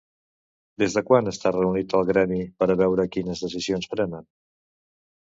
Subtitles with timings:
[0.83, 4.31] Des de quan està reunit el gremi per a veure quines decisions prenen?